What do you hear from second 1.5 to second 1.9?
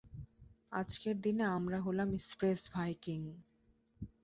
আমরা